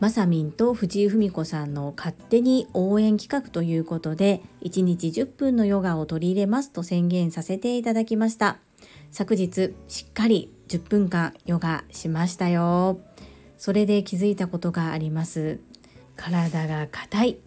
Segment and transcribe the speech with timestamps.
[0.00, 8.56] まさみんと藤井文子さんの勝手に応援企画ということで1日10分のヨガを取り入れますと宣言させていただきました。
[9.10, 12.98] 昨日しっかり10分間ヨガしましたよ。
[13.58, 15.60] それで気づいたことがあります。
[16.16, 17.38] 体が硬い。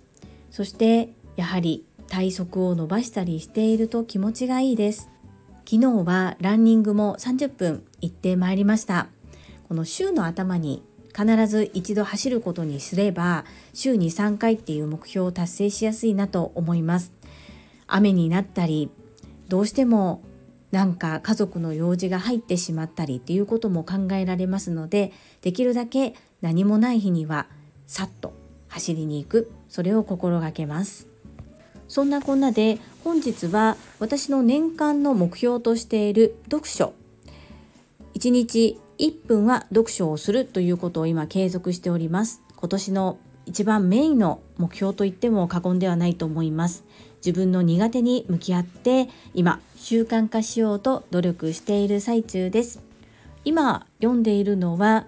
[0.52, 5.10] そしてやはり体側を伸ばしたりしていると気持ちがいいです。
[5.66, 9.08] 昨日はランニングも30分行ってまいりました。
[9.68, 10.84] この週の頭に
[11.16, 17.12] 必ず一度走ることにすれば週に3回っていう目標を達成しやすいなと思います。
[17.88, 18.90] 雨になったり
[19.48, 20.24] どうしても
[20.72, 27.46] なんか家族の用事が入ってしまったりっていうことも考えられますのでできるだけ何もない日には
[27.86, 28.34] さっと
[28.70, 29.52] 走りに行く。
[29.70, 31.08] それを心がけます。
[31.88, 36.94] そんなこんなで本日は私の年間の目標としている読書。
[38.16, 42.42] 1日1分は読書をするということを今継続しております。
[42.56, 46.84] 今年の一番メインの目標といっても過言ではないと思います。
[47.18, 52.82] 自分の苦手に向き合って今習慣化しようと努力している最中です。
[53.46, 55.06] 今読んでいるのは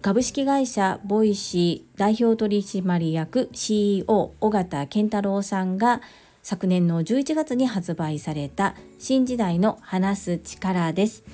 [0.00, 6.02] 株式会社 Voicy代表取締役 CEO 緒方憲太郎さんが
[6.42, 11.24] 昨年の11月に発売された新時代の話す力です。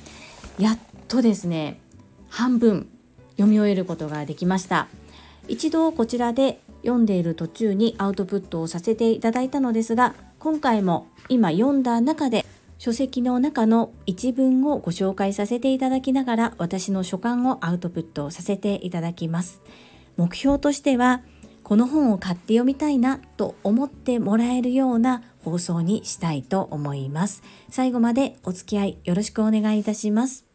[0.59, 0.79] やっ
[1.11, 1.81] とですね
[2.29, 2.89] 半分
[3.33, 4.87] 読み終えることができました。
[5.49, 12.47] 一度こちらで読んでいる途中にアウトプットをさせていただいたのですが今回も今読んだ中で
[12.79, 19.61] 書籍の中の一文をご紹介させていただきながら私の所感をアウトプットさせていただきます。
[20.17, 21.23] 目標としては
[21.65, 27.43] この本を買って読みたいなと思ってもらえるような放送にしたいと思います。
[27.69, 30.50] 最後までお付き合いよろしくお願いいたします。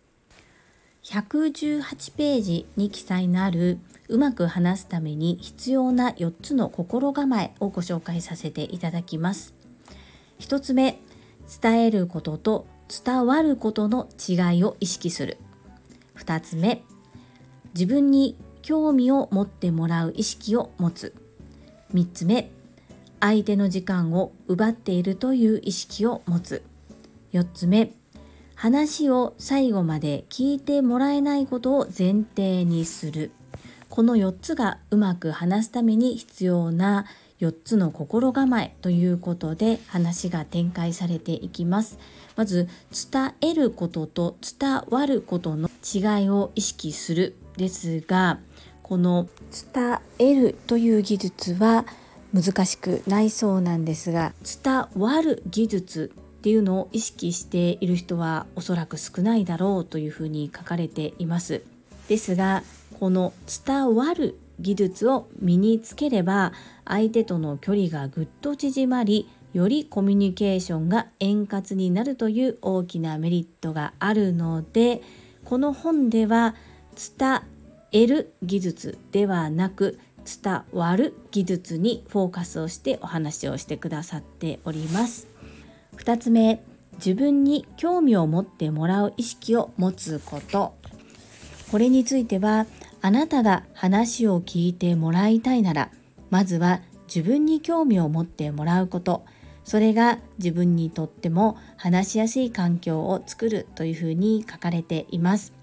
[1.05, 3.77] 118ページに記載のある
[4.09, 9.53] うまく話すために必要な4つの心構えをご紹介させていただきます。
[10.39, 10.99] 1つ目
[11.61, 12.65] 伝えることと
[13.05, 15.37] 伝わることの違いを意識する。
[16.17, 16.81] 2つ目
[17.75, 21.13] 自分に興味を持ってもらう意識を持つ。
[21.93, 22.49] 3つ目
[23.19, 26.63] 相手の時間を奪っているという意識を持つ。
[27.31, 27.91] 4つ目
[28.55, 33.31] 話を最後まで聞いてもらえないことを前提にする。
[33.89, 37.05] この4つがうまく話すために必要な
[37.39, 41.99] 4つの心構えということで話が展開されていきます。
[42.35, 42.67] まず
[43.11, 48.39] 伝えることと伝わることの違いを意識するですが
[48.83, 49.27] この
[49.73, 51.85] 伝えるという技術は
[52.33, 54.33] 難しくないそうなんですが
[54.63, 56.11] 伝わる技術
[56.45, 61.63] っていうのを意識している人はおそらく少ないだろうというふうに書かれています。
[62.07, 62.61] ですが
[62.99, 63.33] この
[63.65, 66.53] 伝わる技術を身につければ
[66.85, 75.01] 相手との距離がぐっと縮まりよりコミュニケーションが円滑になるという大きなメリットがあるので
[75.45, 76.53] この本では
[77.17, 77.41] 伝
[77.91, 79.99] える技術ではなく
[80.43, 85.33] 伝わる技術にフォーカスをしてお話をしてくださっております。
[85.97, 86.63] 2つ目
[86.95, 90.75] 自分に興味を持ってもらう意識を持つこと。
[91.71, 92.67] これについては
[93.01, 95.91] あなたが話を聞いてもらいたいなら
[96.29, 99.25] まずは自分に興味を持ってもらうこと。
[99.63, 105.53] それが自分にとっても話しやすい環境を作るというふうに書かれています。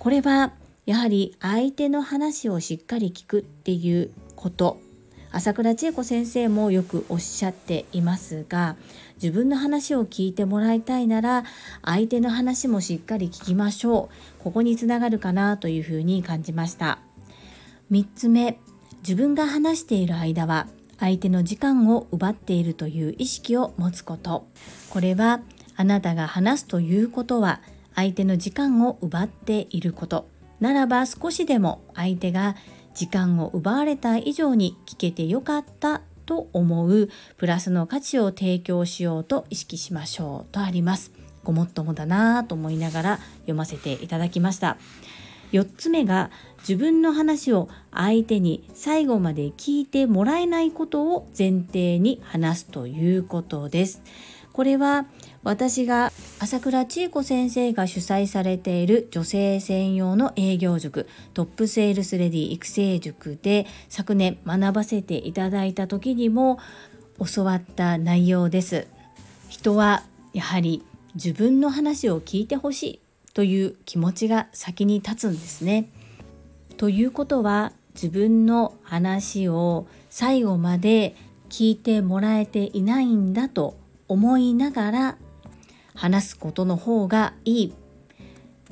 [0.00, 0.52] これは
[0.86, 4.80] やはり相手の話をしっかり聞くっていうこと。
[5.30, 8.76] 朝倉千恵子先生もよくおっしゃっていますが
[9.22, 11.44] 自分の話を聞いてもらいたいなら
[11.82, 14.08] 相手の話もしっかり聞きましょ
[14.40, 14.42] う。
[14.42, 16.98] ここにつながるかなというふうに感じました。
[17.90, 18.58] 3つ目
[18.98, 20.66] 自分が話している間は
[20.98, 24.46] 相手の時間を奪っているという意識を持つこと。
[24.90, 25.40] これは
[25.76, 27.60] あなたが話すということは
[27.94, 30.28] 相手の時間を奪っていること。
[30.60, 32.56] ならば少しでも相手が
[32.98, 41.12] 時間を奪われた以上に聞けてよかったと思うプラスの価値を提供しようと意識しましょうとあります
[41.44, 44.78] ごもっともだなぁと思いながら読ませていただきました
[45.52, 54.02] 4つ目が自分の話を相手に最後まで聞いてもらえないことを前提に話すということです。
[54.58, 55.06] これは
[55.44, 56.10] 私が
[56.40, 66.58] 朝倉千恵子先生が主催されている女性専用の営業塾トップセールスレディ育成塾で昨年学ばせていただいた時にも
[67.24, 68.88] 教わった内容です。
[69.48, 70.02] 人は
[70.32, 70.84] やはり
[71.14, 73.00] 自分の話を聞いてほしい
[73.34, 75.88] という気持ちが先に立つんですね。
[76.78, 81.14] ということは自分の話を最後まで
[81.48, 83.76] 聞いてもらえていないんだと
[84.08, 85.18] 思いながら
[85.94, 87.74] 話すことの方がいい。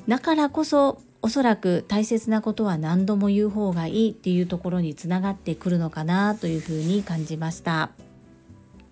[0.07, 7.91] だからこそおそらく大切なことは何度も言う方がいいっていうところにつながってくるのかなというふうに感じました。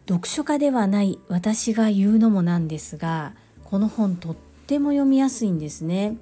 [0.07, 3.33] 読書家ではない私が言うのもなんですが
[3.63, 4.36] この本とっ
[4.68, 6.15] ても読みやすいんですね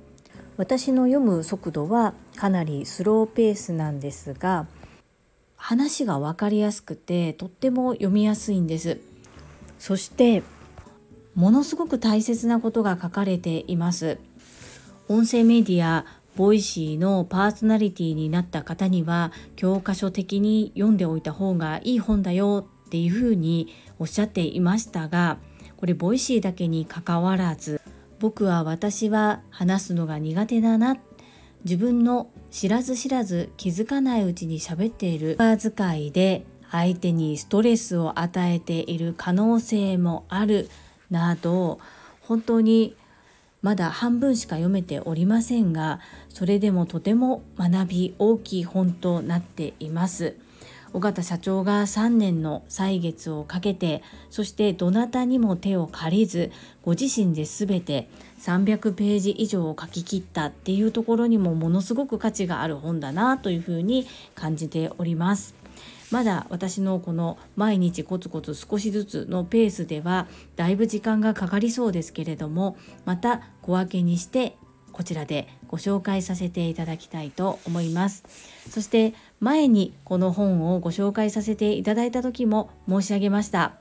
[0.55, 4.67] 私の読む速度はかなりスローペースなんですが
[5.57, 8.99] 話が分かりやすくてとっても読みやすいんです
[9.83, 10.43] そして
[11.35, 14.17] ものすごく大切なことが書かれています。
[15.09, 16.05] 音声メディア
[16.37, 25.37] Voicyのパーソナリティになった方には教科書的に読んでおいた方がいい本だよっていうふうにおっしゃっていましたが
[25.75, 27.81] これ Voicyだけにかかわらず
[28.21, 30.95] 僕は私は話すのが苦手だな
[31.65, 40.69] 自分の知らず知らず気づかないうちに喋っている言葉遣いで相手にストレスを与えている可能性もある
[41.11, 41.79] など
[42.21, 42.95] 本当に
[43.61, 45.99] まだ半分しか読めておりませんが
[46.29, 50.35] それでもとても学び大きい本となっています。
[50.93, 56.51] 尾形社長が3年の歳月をかけてそしてどなたにも手を借りず
[56.83, 58.07] ご自身で全て
[58.39, 64.05] 300ページ以上を書き切ったっていうところにもものすごく価値がある本だなというふうに
[64.35, 65.62] 感じております。
[66.13, 74.55] まだ私のこの毎日コツコツ少しずつのペースではだいぶ時間がかかりそうですけれどもまた小分けにして
[74.91, 78.25] こちらでご紹介させていただきたいと思います。
[78.69, 83.73] そして前にこの本をご紹介させていただいた時も申し上げました。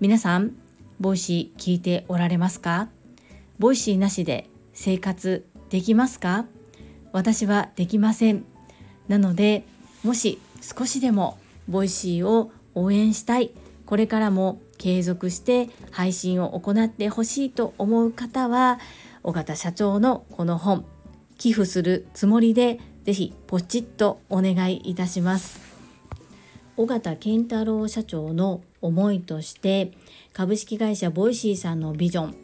[0.00, 0.56] 皆さん
[0.98, 2.88] Voicy聞いておられますか？
[3.60, 6.46] Voicyなしで生活できますか？
[7.12, 8.44] 私はできません。
[9.06, 9.64] なので
[10.02, 11.38] もし少しでも
[11.68, 13.52] Voicyを応援したい。
[13.86, 18.78] これからも継続して配信を行ってほしいと思う方は
[19.22, 20.84] 緒方社長のこの本
[21.38, 25.60] 寄付するつもりでぜひポチッとお願いいたします。
[26.76, 29.92] 緒方憲太郎社長の思いとして
[30.32, 32.34] 株式会社 Voicyさんのビジョン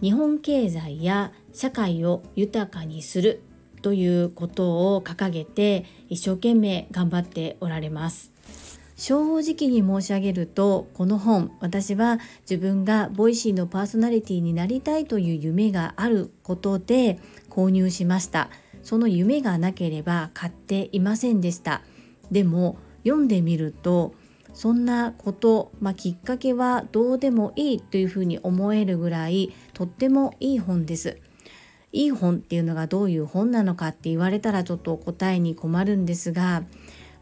[0.00, 3.42] 日本経済や社会を豊かにする
[3.82, 8.35] ということを掲げて一生懸命頑張っておられます。
[8.96, 17.18] 正直に申し上げるとこの本私は自分が Voicyのパーソナリティになりたいという夢があることで
[17.50, 18.50] 購入しました。
[18.82, 21.82] その夢がなければ買っていませんでした。
[22.30, 24.14] でも読んでみると
[24.54, 31.18] そんなこと、まあ、きっかけはどうでもいいというふうに思えるぐらいとってもいい本です。
[31.92, 36.62] いい本っていうのがどういう本なのかって言われたらちょっと答えに困るんですが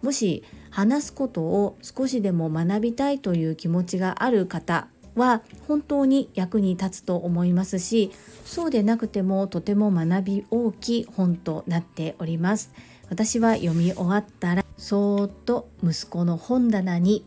[0.03, 0.43] もし
[0.75, 8.11] 話すことを少しでも学びたいという気持ちがある方は本当に役に立つと思いますし
[8.45, 12.73] そうでなくてもとても学び大きい本となっております。
[13.09, 17.25] 私は読み終わったらそーっと息子の本棚に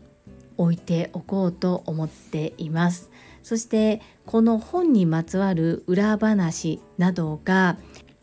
[0.58, 3.10] 置いておこうと思っています。
[3.42, 7.78] そしてこの本にまつわる裏話などが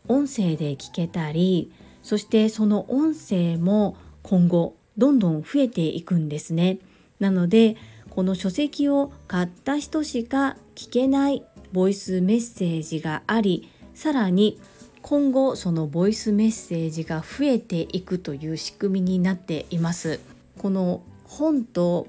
[0.06, 1.72] 音声で聞けたり
[2.04, 6.78] そしてその音声も今後どんどん増えていくんですね。
[7.20, 7.76] なので
[8.10, 14.58] この書籍を買った人しか聞けないボイスメッセージがありさらに
[15.02, 20.20] 今後そのボイスメッセージが増えていくという仕組みになっています。
[20.58, 22.06] この本と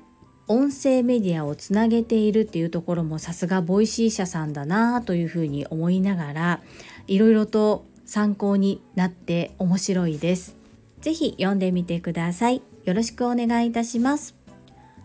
[0.47, 6.61] 音声メディアをつなげているっていうところもさすが Voicy社さんだなというふうに思いながら
[7.07, 10.55] いろいろと参考になって面白いです。
[11.01, 12.61] ぜひ読んでみてください。
[12.87, 14.33] よろしくお願いいたします。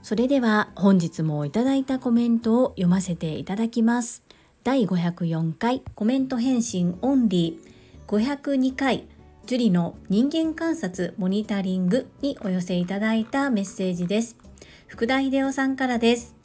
[0.04, 4.22] それでは本日もいただいたコメントを読ませていただきます。
[4.62, 9.08] 第504回コメント返信オンリー502回
[9.46, 14.36] 樹里の人間観察モニタリングにお寄せいただいたメッセージです。
[14.86, 16.36] 福田秀夫さんからです。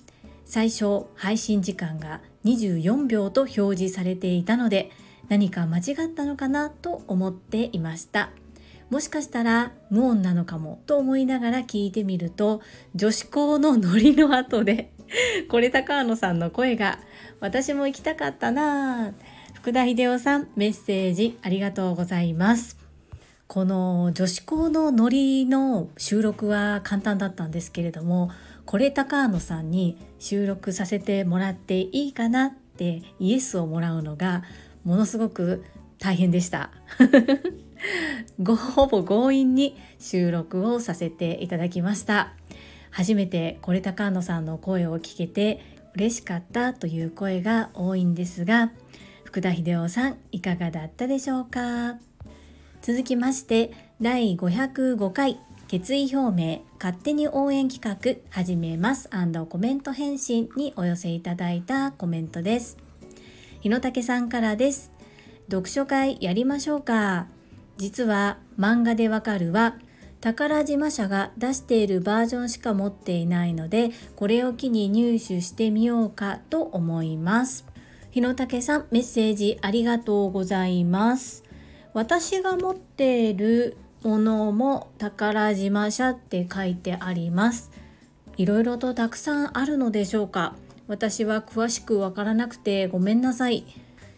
[0.44, 4.89] 最初配信時間が24秒と表示されていたので
[5.29, 8.32] 何か間違ったのかなと思っていました
[8.89, 12.62] もしかしたら無音なのかもと思いながら聞いてみると
[12.96, 14.94] 女子校のノリの後で
[15.50, 17.00] これ高野さんの声が
[17.39, 19.13] 私も行きたかったな
[19.53, 22.77] 福田秀夫さんメッセージありがとうございます。
[23.48, 28.29] この女子校のノリの収録は簡単だったんですけれども
[28.65, 34.44] これ高野さんに収録させてもらっていいかなってイエスをもらうのが
[34.84, 35.63] ものすごく
[35.98, 36.72] 大変でした。
[38.75, 42.34] ほぼ強引に収録をさせていただきました。
[42.91, 45.60] 初めてこれ高野さんの声を聞けて
[45.96, 48.72] 嬉しかったという声が多いんですが
[49.24, 51.98] 福田秀夫さんいかがだったでしょうか？
[52.81, 59.10] 続きまして第505回決意表明勝手に応援企画始めます
[59.50, 62.77] コメント返信にお寄せいただいたコメントです。
[63.60, 64.91] 日野武さんからです。
[65.51, 67.27] 読書会やりましょうか？
[67.77, 69.75] 実は漫画でわかるは
[70.19, 77.65] 宝島社が出しているバージョンしか持っていないのでこれを機に入手してみようかと思います。
[78.10, 81.43] 日野武さんメッセージありがとうございます。
[81.93, 87.72] 私が持っているものも宝島社って書いてあります。
[88.38, 90.55] いろいろとたくさんあるのでしょうか。
[90.88, 93.65] 私は詳しくわからなくてごめんなさい。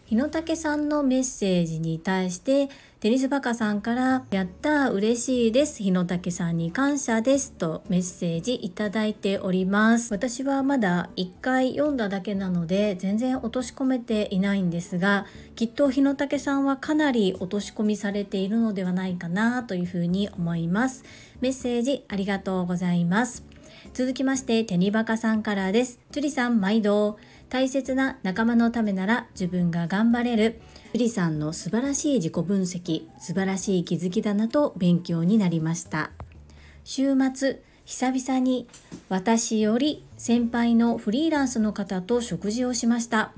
[0.10, 5.84] 日野武さんのメッセージに対してテニスバカさんから「やった嬉しいです。
[5.84, 10.12] 日野武さんに感謝です」とメッセージいただいております。
[10.12, 21.04] 私はまだ1回読んだだけなので全然落とし込めていないんですがきっと日野武さんはかなり落とし込みされているのではないかなというふうに思います。
[21.40, 23.44] メッセージありがとうございます。
[23.94, 26.00] 続きましてテニバカさんからです。
[26.12, 27.18] 樹里さん毎度。
[27.50, 30.62] 大切な仲間のためなら自分が頑張れる。
[30.94, 36.12] ゆりさんの素晴らしい自己分析素晴らしい気づきだなと勉強になりました。
[36.84, 38.68] 週末久々に
[39.10, 43.34] 私より先輩のフリーランスの方と食事をしました。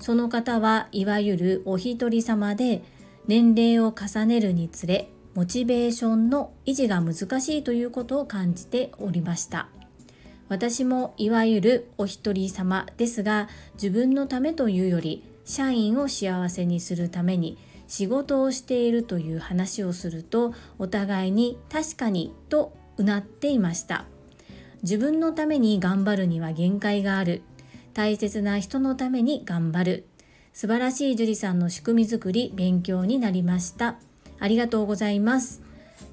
[0.00, 2.82] その方はいわゆるお一人様で
[3.28, 9.68] 年齢を重ねるにつれモチベーションの維持が難しいということを感じておりました。
[10.52, 17.56] 私もいわゆるお一人様ですが自分のためというより社員を幸せにするために
[17.88, 24.04] 仕事をしているという話をするとお互いに確かにとうなっていました。
[24.82, 27.40] 自分のために頑張るには限界がある。
[27.94, 30.06] 大切な人のために頑張る。
[30.52, 33.96] 素晴らしい樹里さんの仕組み作り勉強になりました。
[34.38, 35.61] ありがとうございます。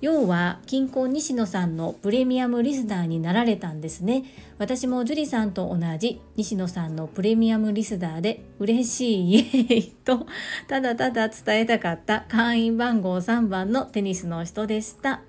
[0.02, 4.24] 要は近婚西野さんのプレミアムリスナーになられたんですね。
[4.58, 10.26] 私も樹里さんと同じ西野さんのプレミアムリスナーで嬉しいイエーイと
[10.68, 15.22] ただただ伝えたかった会員番号3番のテニスの人でした。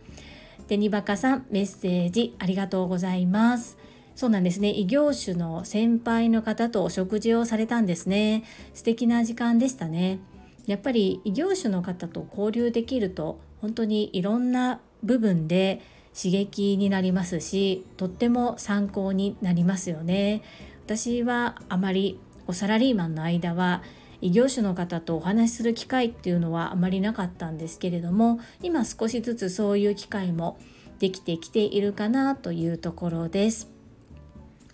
[0.69, 3.77] テニバカさんメッセージありがとうございます。
[4.15, 4.71] そうなんですね。
[4.71, 8.45] 異業種の先輩の方とお食事をされたんですね。
[8.75, 10.21] 素敵な時間でしたね。
[10.67, 15.81] やっぱり異業種の方と交流できると本当にいろんな部分で
[16.17, 20.43] 刺激になりますしとっても参考になりますよね。
[20.85, 23.83] 私はあまりおサラリーマンの間は
[24.21, 30.59] 異業種の方とお話しする機会っていうのはあまりなかったんですけれども今少しずつそういう機会も
[30.99, 33.80] できてきているかなというところです。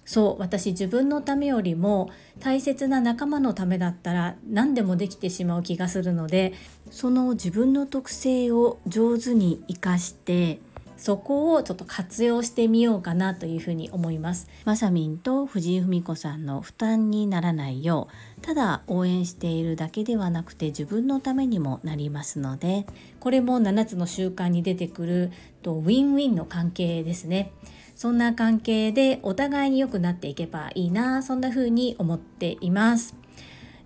[0.07, 2.11] そう私自分のためよりも
[2.41, 6.55] 大切な仲間のためだったら何でもできてしまう気がするので
[6.91, 10.61] その自分の特性を上手に生かして
[10.97, 14.49] そこをちょっと活用してみようかなというふうに思います。
[14.65, 18.09] まさみんと藤井文子さんの負担にならないよ
[18.39, 22.87] うただ応援しているだけではなくて自分のためにもなりますので
[23.21, 25.33] これも7つの習慣に出てくる
[25.63, 27.53] とウィンウィンの関係ですね。
[27.97, 33.17] そんな関係でお互いに良くなっていけばいいなそんな風に思っています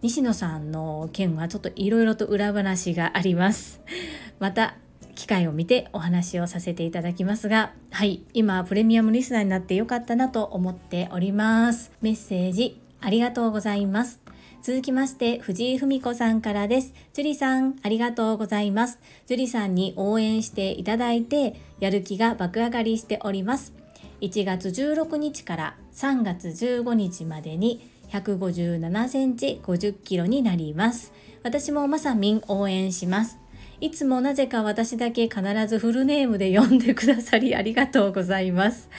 [0.02, 3.80] 西野さんの件はちょっといろいろと裏話があります
[4.40, 4.74] また
[5.14, 14.20] 機会を見てお話をさせていただきますがはい今プレミアムリスナーになってよかったなと思っておりますメッセージありがとうございます
[14.62, 16.92] 続きまして、藤井文子さんからです。
[17.14, 18.98] 樹里さん、ありがとうございます。
[19.26, 23.79] 樹里さんに応援していただいて、やる気が爆上がりしております。
[24.20, 31.12] 1月16日から3月15日までに157センチ50キロになります。
[31.42, 33.38] 私もまさみん応援します。
[33.80, 38.90] いつもなぜか私だけ必ずフルネームで呼んでくださりありがとうございます。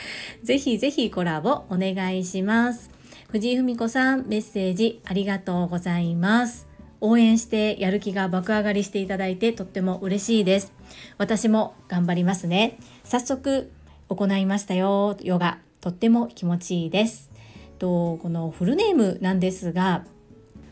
[0.44, 2.90] ぜひぜひコラボお願いします。
[3.30, 6.72] 藤井文子さんメッセージありがとうございます。
[7.02, 10.72] 応援してやる気が爆上がりしていただいてとっても嬉しいです
[11.18, 13.72] 私も頑張りますね早速
[14.16, 15.16] 行いましたよ。
[15.22, 17.32] ヨガとっても気持ちいいです。
[17.80, 20.06] とこのフルネームなんですが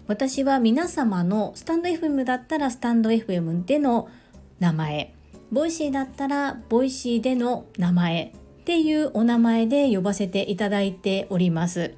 [0.08, 4.10] 私は皆様のスタンド FM だったらスタンド FM での
[4.60, 5.14] 名前。
[5.52, 8.34] Voicyだったら Voicyでの名前。
[8.62, 11.96] っていうお名前で呼ばせていただいております。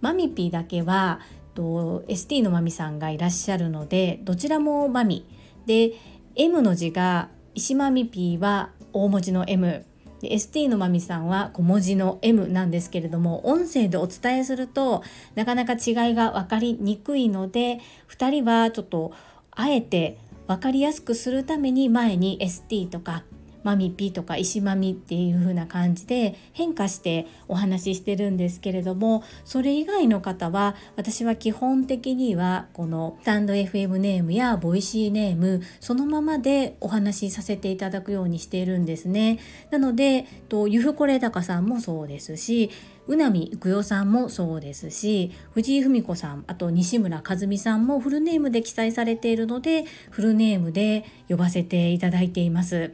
[0.00, 1.20] マミピーだけは
[1.54, 5.26] と ST のマミさんがいらっしゃるのでどちらもマミ。
[5.66, 5.94] で
[6.36, 9.84] M の字が石マミピーは大文字の M
[10.26, 15.04] で ST のまみさんは小文字の M なんですけれども音声でお伝えすると
[15.36, 17.78] なかなか違いが分かりにくいので
[18.08, 19.12] 2人はちょっと
[19.52, 20.18] あえて
[20.48, 23.22] 分かりやすくするために前に ST とか
[23.66, 39.40] マミピとか石マミっていう風な感じで変化してお話ししてるんですけれどもそれ以外の方は私は基本的にはこのスタンド FM ネームや Voicyネームそのままでお話しさせていただくようにしているんですね。
[39.72, 42.70] なのでとゆふこれだかさんもそうですし
[43.08, 52.92] 宇波育代さんもそうですし藤井文子さんあと西村和美さんもフルネームで記載されているのでフルネームで呼ばせていただいています。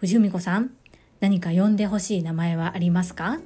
[0.00, 0.70] 藤文子さん、
[1.20, 3.38] 何か呼んでほしい名前はありますか？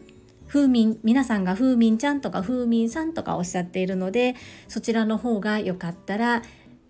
[0.46, 4.36] 風民、皆さんが風民ちゃんとか風民さんとかおっしゃっているので、
[4.68, 6.42] そちらの方がよかったら、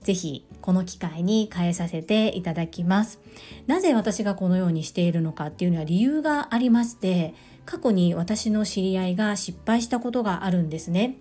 [0.02, 3.20] ぜひこの機会に変えさせていただきます。
[3.66, 7.32] なぜ私がこのようにしているのかっていうのは理由がありまして、
[7.64, 11.16] 過去に私の知り合いが失敗したことがあるんですね。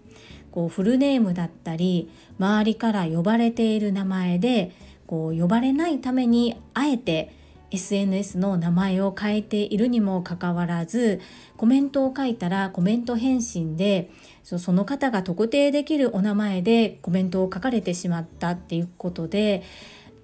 [0.51, 4.73] こうフルネームだったり周りから呼ばれている名前で
[5.07, 7.41] こう呼ばれないためにあえて
[7.73, 11.19] SNS の名前を変えているにもかかわらず
[11.57, 14.11] コメントを書いたらコメント返信で
[14.43, 19.63] その方が特定できるお名前でコメントを書かれてしまったっていうことで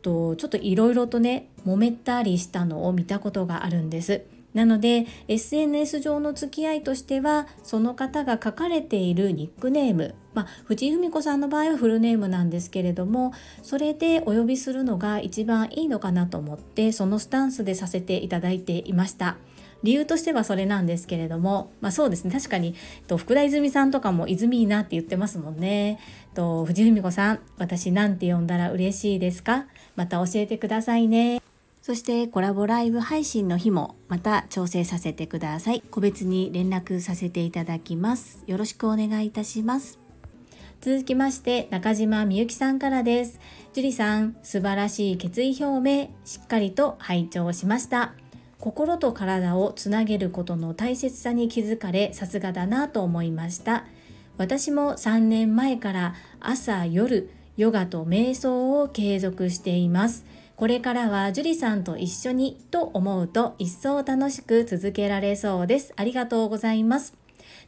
[0.03, 4.38] ちょっといろいろとね揉めたりしたのを見たことがあるんです。
[4.53, 13.31] なので SNS 上の付き合いとしてはその方が書かれているニックネーム、まあ、藤井文子さんの場合はフルネームなんですけれども
[13.61, 19.37] それでお呼びするのが一番いいのかなと思ってそのスタンスでさせていただいていました。
[19.81, 22.75] 理由としてはそれなんですけれども、まあ、そうですね確かに
[23.07, 25.99] と福田泉さんとかも泉いいなって言ってますもんね。
[26.33, 29.67] と藤井文子さん私なんて呼んだら嬉しいですか？
[29.95, 31.38] また教えてくださいね。
[31.89, 35.81] そしてコラボライブ配信の日もまた調整させてください。
[35.89, 38.43] 個別に連絡させていただきます。
[38.45, 39.97] よろしくお願いいたします。
[40.81, 43.39] 続きまして中島みゆきさんからです。
[43.73, 48.13] 樹里さん、素晴らしい決意表明、しっかりと拝聴しました。
[48.59, 53.85] 心と体をつなげることの大切さに気づかれ、さすがだなと思いました。
[54.37, 60.23] 私も3年前から朝夜、ヨガと瞑想を継続しています。
[60.59, 65.93] これからは樹里さんと一緒にと思うと一層楽しく続けられそうです。
[65.95, 67.13] ありがとうございます。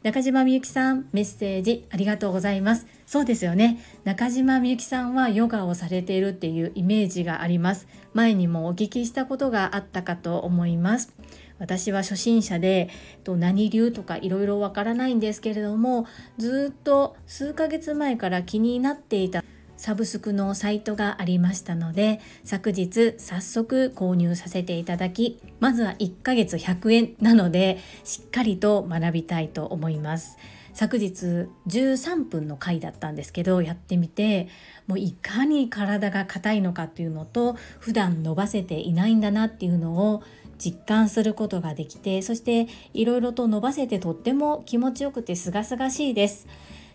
[0.02, 2.86] 中島みゆきさん、メッセージありがとうございます。
[3.06, 3.78] そうですよね。
[4.04, 7.88] 中島みゆきさんはヨガをされているっていうイメージがあります。
[8.12, 11.14] 前にもお聞きしたことがあったかと思います。
[11.58, 12.90] 私は初心者で
[13.24, 19.42] と何流とかいろいろわからないんですけれどもずっと数ヶ月前から気になっていた
[19.82, 30.38] サブスクのサイトがありましたので昨日早速購入させていただきまずは1ヶ月100円なのでしっかりと学びたいと思います。
[30.72, 34.46] 昨日13分の回だったんですけどやってみて
[34.86, 40.22] もういかに体が硬いのかっていうのと普段伸ばせていないんだなっていうのを
[40.58, 46.46] 実感することができてそしていろいろと伸ばせてとっても気持ちよくてすがすがしいです。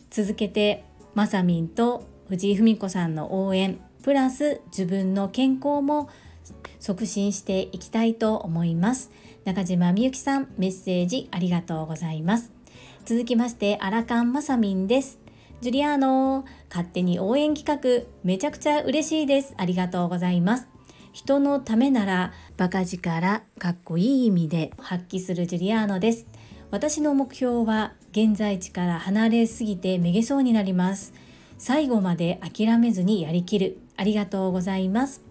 [0.10, 6.10] 続けてまさみんと藤井文子さんの応援プラス自分の健康も
[6.80, 9.12] 促進していきたいと思います。
[9.46, 12.52] 中島みゆきさんメッセージありがとうございます。
[13.06, 15.20] 続きましてアラカンマサミンです。
[15.62, 19.54] ジュリアーノ勝手に応援企画めちゃくちゃ嬉しいです。
[19.58, 20.68] ありがとうございます。
[21.14, 26.28] 人のためならバカ力かっこいい意味で発揮するジュリアーノです。
[26.70, 31.14] 私の目標は現在地から離れすぎてめげそうになります。
[31.58, 33.80] 最後まで諦めずにやりきる。
[33.96, 35.22] ありがとうございます。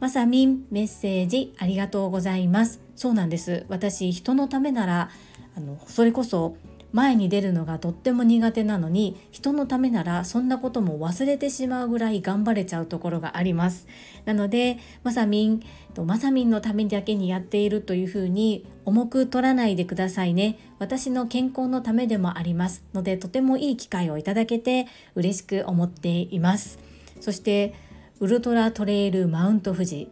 [0.00, 2.80] まさみんメッセージありがとうございます。
[2.96, 3.66] そうなんです。
[3.68, 5.10] 私人のためなら
[5.56, 6.56] あのそれこそ
[6.92, 13.86] 前に出るのがとっても苦手なのに人のためならそんなことも忘れてしまうぐらい頑張れちゃうところがあります。
[14.24, 15.62] なのでまさみん
[16.04, 20.58] まさみんのためだけにやっているというふうに重く取らないでくださいね。
[20.78, 22.84] 私の健康のためでもあります。
[22.94, 26.78] のでとてもいい機会をいただけて嬉しく思っています。
[27.20, 27.74] そして
[28.20, 30.10] ウルトラトレイルマウント富士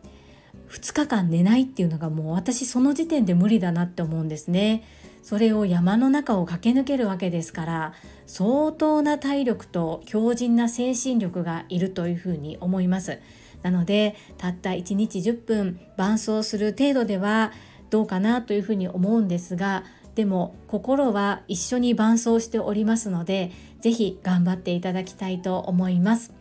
[0.70, 4.84] 2日間寝ないっていうのがもう私その時点で無理だなって思うんですね。
[5.22, 7.92] それを山の中を駆け抜けるわけですから
[8.26, 13.18] 相当な体力と強靭な精神力がいるというふうに思います。
[13.62, 17.52] なのでたった1日10分伴走する程度では
[17.90, 23.50] どうかなというふうに思うんですがでも心は一緒に伴走しておりますので
[23.80, 26.32] 是非頑張っていただきたいと思います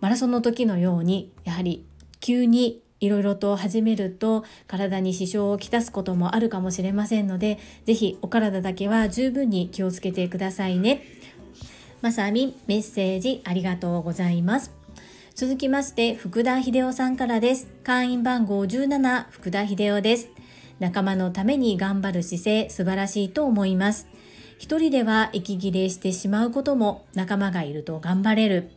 [0.00, 1.86] マラソンの時のようにやはり
[2.20, 11.02] 急にいろいろと始めると体に支障をきたすこともあるかもしれませんので是非お体だけは十分に気をつけてくださいね。
[12.02, 14.72] まさみメッセージありがとうございます。
[15.34, 17.68] 続きまして福田秀夫さんからです。
[17.84, 20.28] 会員番号17福田秀夫です。
[20.78, 24.08] 仲間のために頑張る姿勢素晴らしいと思います。
[24.58, 28.70] 一人では息切れしてしまうことも仲間がいると頑張れる。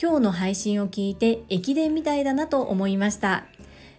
[0.00, 3.46] 今日の配信を聞いて駅伝みたいだなと思いました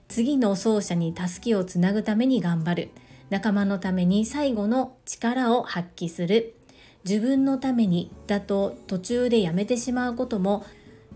[0.08, 2.90] 次の走者に助けをつなぐために頑張る
[3.30, 6.56] 仲間のために最後の力を発揮する
[7.04, 10.66] 自分のためにだと途中でやめてしまうことも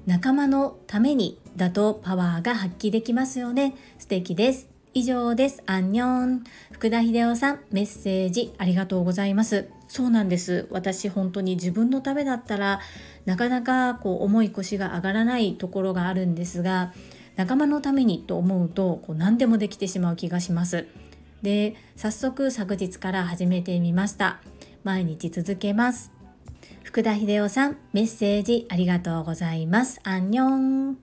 [0.05, 5.61] 仲間のためにだとパワーが発揮できますよね素敵です以上です。
[5.67, 6.43] アンニョン。
[6.71, 9.69] 福田秀夫さん、メッセージありがとうございます。
[9.87, 10.67] そうなんです。
[10.69, 12.79] 私本当に自分のためだったら
[13.25, 16.93] なかなかこう重い腰が上がらないところがあるんですが、
[17.35, 20.87] 仲間のためにと思うとこう何でもできてしまう気がします。
[21.41, 24.39] で、早速昨日から始めてみました。
[24.83, 26.11] 毎日続けます。
[26.83, 29.99] 福田秀夫さん、メッセージありがとうございます。
[30.03, 30.97] アンニョン。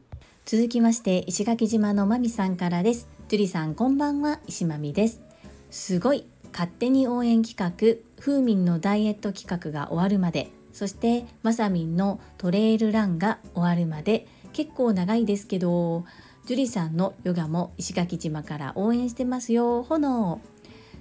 [0.44, 3.14] 続きまして石垣島のまみさんからです。
[3.28, 5.22] 樹里さんこんばんは石まみです
[5.70, 16.04] すごい勝手に応援企画ふーみんのダイエット企画が終わるまでそしてまさみんのトレイルランが終わるまで結構長いですけど
[16.46, 19.82] 樹里さんのヨガも石垣島から応援してますよ。
[19.82, 20.40] 炎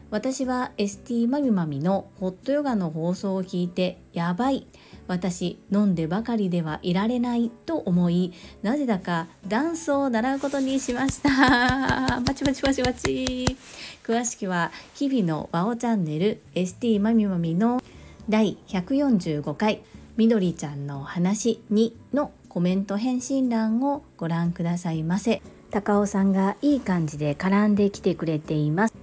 [0.10, 4.68] 私は ST まみまみのホットヨガの放送を聞いてやばい。
[5.08, 11.30] 私飲んでばかりではいられないと思いなぜだかダンスを習うことにしました。
[12.22, 13.58] バチバチバチバチ。
[14.04, 17.82] 詳しくは日々のワオチャンネル ST まみまみの
[18.30, 19.82] 第145回
[20.16, 25.42] みどりちゃんの話2のコメント返信欄をご覧くださいませ。
[25.72, 28.94] 高尾さんがいい感じで絡んできてくれています。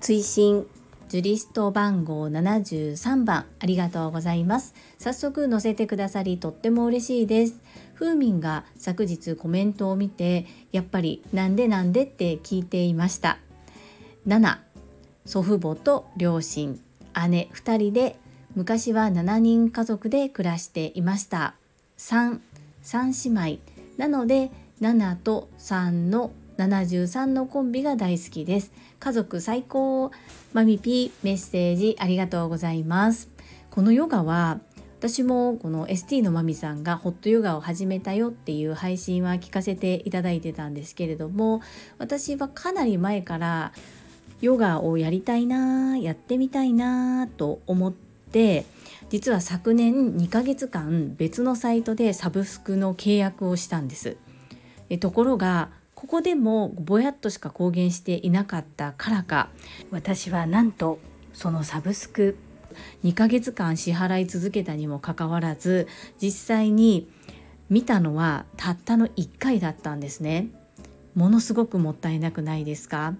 [0.00, 0.66] 追伸
[1.14, 4.74] ジュリスト番号73番ありがとうございます。
[4.98, 7.62] 早速載せてくださりとっても嬉しいです。
[7.94, 13.38] ふーみんが昨日コメントを見てやっぱりなんでなんでって聞いていました。
[14.26, 14.58] 7
[15.24, 16.80] 祖父母と両親。
[17.28, 18.18] 姉2人で
[18.56, 21.54] 昔は7人家族で暮らしていました。
[21.96, 22.40] 3
[22.82, 23.60] 3姉妹。
[23.98, 24.50] なので
[24.80, 28.72] 7と3の73のコンビが大好きです。
[29.00, 30.10] 家族最高。
[30.52, 33.28] マミピメッセージありがとうございます。
[33.70, 34.60] このヨガは
[35.06, 41.60] 私もこの ST のマミさんがホットヨガを始めたよっていう配信は聞かせていただいてたんですけれども
[41.98, 43.72] 私はかなり前から
[44.40, 48.64] ヨガをやりたいなやってみたいなと思って
[49.10, 54.16] 実は昨年2ヶ月間別のサイトでサブスクの契約をしたんです。
[55.00, 55.70] ところが
[56.04, 59.48] ここでもぼやっとしか公言していなかったからか
[59.90, 60.98] 私はなんと
[61.32, 62.36] そのサブスク
[63.04, 65.88] 2ヶ月間支払い続けたにもかかわらず
[66.20, 67.08] 実際に
[67.70, 70.48] 見たのはたったの1回だったんですね。
[71.14, 73.14] ものすごくもったいなくないですか？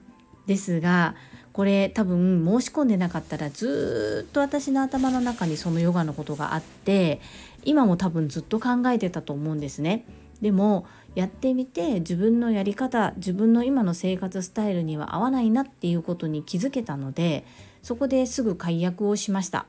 [0.46, 1.14] ですが
[1.54, 7.22] これ多分申し込んでなかったらずっと私の頭の中にそのヨガのことがあって
[7.64, 10.04] 今も多分ずっと考えてたと思うんですね。
[10.42, 17.44] でもやってみて自分のやり方自分の今の生活スタイルには合わないなっていうことに気づけたので
[17.82, 19.66] そこですぐ解約をしました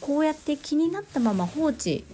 [0.00, 2.04] こうやって気になったまま放置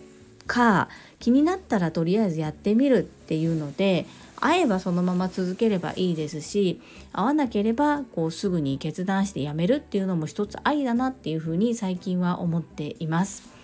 [0.47, 0.89] か
[1.21, 4.07] 気になったらとりあえずやってみるっていうので
[4.41, 6.81] 会えばそのまま続ければいいですし
[7.13, 13.60] 会わなければこうすぐに決断してやめるっていうのも一つありだなっていうふうに最近は思っています。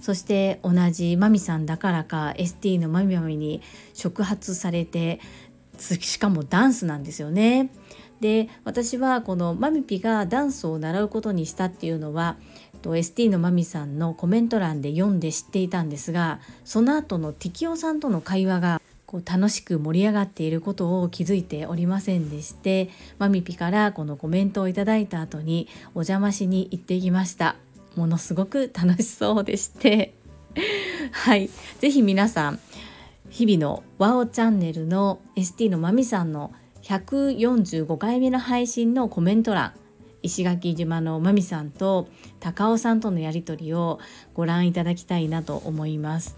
[0.00, 3.62] そして同じマミさんだからか ST のマミマミに
[3.94, 5.20] 触発されて
[5.78, 7.70] しかもダンスなんですよね。
[8.20, 12.36] で私はこのマミピがダンスを習うことにしたっていうのは
[12.82, 27.56] ST のマミさんのコメント欄で読んで知っていたんですがその後のティキオさんとの会話がこう楽しく盛り上がっていることを気づいておりませんでしてマミピからこのコメントをいただいた後にお邪魔しに行ってきました。
[27.96, 30.14] ものすごく楽しそうでして。
[31.12, 31.50] はい。
[31.80, 32.58] 是非皆さん
[33.30, 39.72] 日々のワオチャンネルの ST のまみさんの145回目の配信のコメント欄
[40.22, 42.08] 石垣島のまみさんと
[42.40, 44.00] 高尾さんとのやり取りを
[44.34, 46.36] ご覧いただきたいなと思います。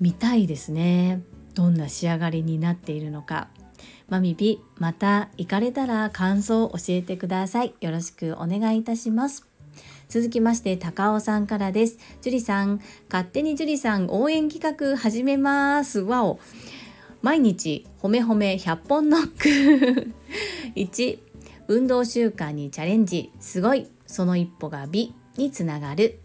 [0.00, 1.22] 見たいですね。
[1.54, 3.48] どんな仕上がりになっているのか。
[4.08, 7.74] マミピまた行かれたら感想を教えてください。
[7.80, 9.55] よろしくお願いいたします。
[10.08, 11.98] 続きまして高尾さんからです。
[12.22, 16.00] 樹里さん勝手に樹里さん応援企画始めます。
[16.00, 16.38] わお。
[17.22, 20.12] 毎日ほめほめ100本ノック。
[20.76, 21.18] 1
[21.68, 23.32] 運動習慣にチャレンジ。
[23.40, 23.88] すごい。
[24.06, 26.20] その一歩が美につながる。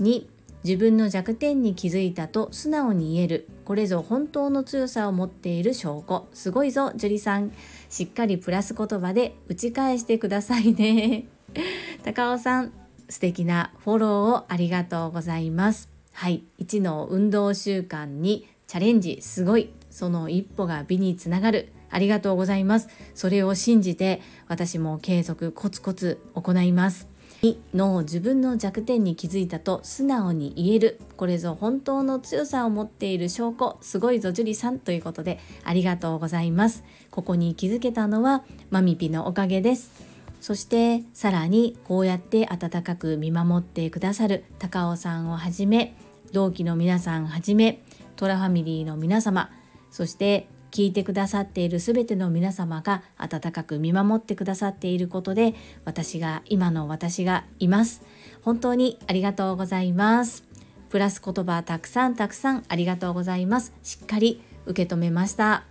[0.00, 0.26] 2
[0.64, 3.48] 自分の弱点に気づいたと素直に言える。
[3.66, 6.26] これぞ本当の強さを持っている証拠。
[6.32, 7.52] すごいぞ樹里さん。
[7.90, 11.26] しっかりプラス言葉で打ち返してくださいね。
[12.02, 12.79] 高尾さん
[13.10, 15.90] 素敵なフォローをありがとうございます。
[16.12, 16.44] はい。
[16.60, 21.72] 1の運動習慣にチャレンジすごいその一歩が美につながる。
[21.90, 22.88] ありがとうございます。
[23.14, 27.08] それを信じて私も継続コツコツ行います。
[27.42, 31.00] 2の自分の弱点に気づいたと素直に言える。
[31.16, 33.78] これぞ本当の強さを持っている証拠。
[33.80, 36.84] すごいぞ樹里さんということでありがとうございます。
[37.10, 40.09] ここに気づけたのはマミピのおかげです。
[40.40, 45.94] そしてさらにこうやって温かく見守ってくださる高尾さんをはじめ
[46.32, 47.82] 同期の皆さんはじめ
[48.16, 49.50] トラファミリーの皆様
[49.90, 58.02] そして聞いてくださっている全ての皆様が温かく見守ってくださっていることで私が今の私がいます。
[58.42, 60.44] 本当にありがとうございます。
[60.88, 63.72] プラス言葉たくさんたくさんありがとうございます。
[63.82, 65.69] しっかり受け止めました。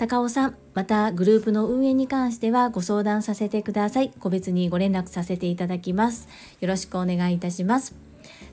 [0.00, 4.10] 高尾さんまたグループの運営に関してはご相談させてください。
[4.18, 6.26] 個別にご連絡させていただきます。
[6.62, 7.94] よろしくお願いいたします。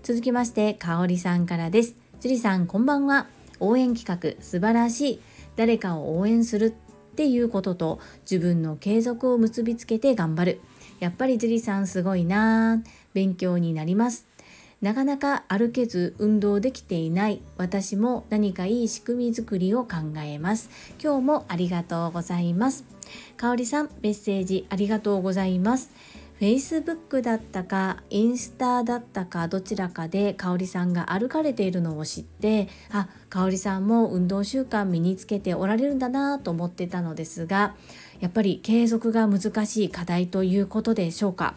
[0.03, 1.95] 続きましてかおりさんからです。
[2.19, 3.27] 樹里さんこんばんは。
[3.61, 5.21] 応援企画素晴らしい。
[5.55, 6.75] 誰かを応援する
[7.11, 10.61] っていうことと自分の継続を結びつけて頑張る。
[10.99, 12.83] やっぱり樹里さんすごいな。
[13.13, 14.26] 勉強になります。
[14.79, 20.69] なかなか歩けず運動できていない私も何かいい仕組み作りを考えます。
[21.03, 22.85] 今日もありがとうございます。
[23.37, 25.91] かおりさんメッセージありがとうございます。
[26.39, 37.75] Facebook だったかインスタだったかどちらかで香里さんが歩かれているのを知ってあ香里さんも運動習慣身につけておられるんだなと思ってたのですが
[38.19, 41.55] やっぱり継続が難しい課題ということでしょうか？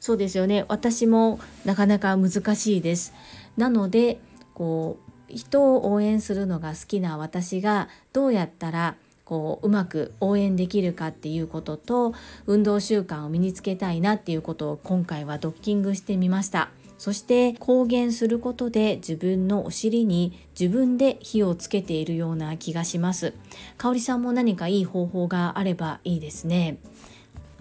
[0.00, 0.64] そうですよね。
[0.68, 3.12] 私もなかなか難しいです。
[3.56, 4.18] なので
[4.54, 12.14] こう人を応援するのが好きな私がどうやったらこううまく応援できるかっていうことと
[12.46, 16.70] 運動習慣を身につけたいなっていうことを今回はドッキングしてみました。
[16.98, 23.32] そして公言することで自分のお尻に自分で火をつけているような気がします。
[23.78, 26.78] 香里さんも何かいい方法があればいいですね。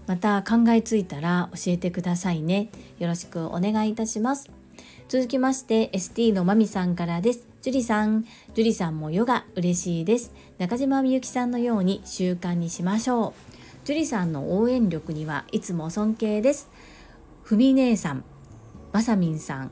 [0.09, 4.49] また考えついたら教えてくださいねよろしくお願いいたします
[5.07, 8.23] 続きまして ST のまみさんからです樹里さん、
[8.55, 10.33] 樹里さんもヨガ嬉しいです。
[10.59, 13.33] 中島みゆきさんのように習慣にしましょ
[13.83, 13.85] う。
[13.85, 16.69] 樹里さんの応援力にはいつも尊敬です。
[17.43, 18.23] ふみ姉さん、
[18.93, 19.71] まさみんさん、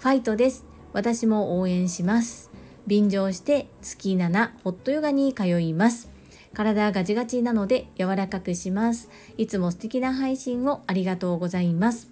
[0.00, 0.64] ファイトです。
[0.92, 2.50] 私も応援します。
[2.88, 6.10] 便乗して月7ホットヨガに通います。
[6.58, 9.08] 体ガチガチなので柔らかくします。
[9.36, 12.10] いつも素敵な配信をありがとうございます。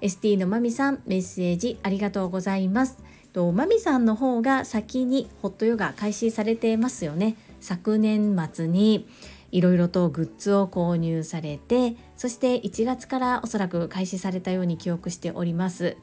[0.00, 2.98] ST のまみさんメッセージありがとうございます。
[3.32, 9.06] とマミさんの方が先にホットヨガ開始されてますよね昨年末に
[9.52, 15.96] いろいろとグッズを購入されてそして1月からおそらく開始されたように記憶しております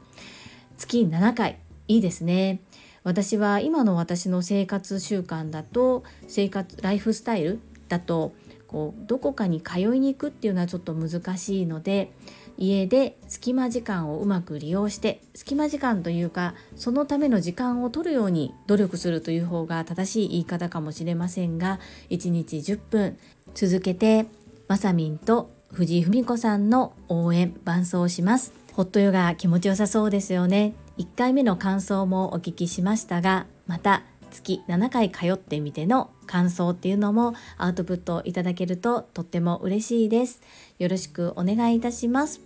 [0.77, 1.57] 月7回
[1.89, 2.61] いいですね
[3.05, 8.33] 私は今の私の生活習慣だと生活ライフスタイルだと
[8.67, 12.11] こうどこかに通いに行くっていうのはちょっと難しいので
[12.57, 23.17] 家で隙間時間をうまく利用して隙間時間というかそのための時間を取るように努力するという方が正しい言い方かもしれませんが1日10分
[23.53, 24.25] 続けて
[24.67, 28.53] まさみんと藤井文子さんの応援伴奏します。
[28.73, 30.73] ホットヨガ気持ちよさそうですよね。
[30.97, 40.41] 1回目の感想もお聞きしましたがまた月7回通ってみての感想っていうのもアウトプットいただけるととっても嬉しいです。
[40.77, 42.41] よろしくお願いいたします。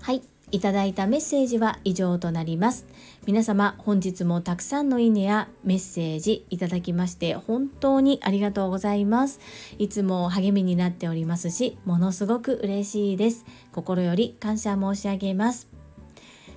[0.00, 0.22] はい。
[0.50, 2.86] いただいたメッセージは以上となります。
[3.26, 9.40] 皆様本日もたくさんのいいねやメッセージいただきまして本当にありがとうございます。
[9.78, 13.44] いつも励みになっておりますし、ものすごく嬉しいです。
[13.72, 15.73] 心より感謝申し上げます。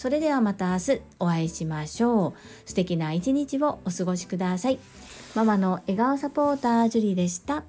[0.00, 2.32] それではまた明日お会いしましょう。
[2.64, 4.78] 素敵な一日をお過ごしください。
[5.34, 7.64] ママの笑顔サポータージュリでした。